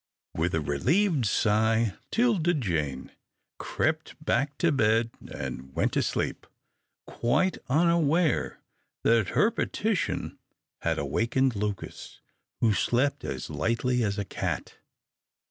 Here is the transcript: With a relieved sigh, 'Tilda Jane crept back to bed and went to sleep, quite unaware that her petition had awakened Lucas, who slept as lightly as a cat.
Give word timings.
With 0.33 0.55
a 0.55 0.61
relieved 0.61 1.27
sigh, 1.27 1.93
'Tilda 2.09 2.55
Jane 2.55 3.11
crept 3.59 4.15
back 4.25 4.57
to 4.57 4.71
bed 4.71 5.11
and 5.31 5.75
went 5.75 5.93
to 5.93 6.01
sleep, 6.01 6.47
quite 7.05 7.59
unaware 7.69 8.61
that 9.03 9.29
her 9.37 9.51
petition 9.51 10.39
had 10.81 10.97
awakened 10.97 11.55
Lucas, 11.55 12.19
who 12.61 12.73
slept 12.73 13.23
as 13.23 13.51
lightly 13.51 14.03
as 14.03 14.17
a 14.17 14.25
cat. 14.25 14.79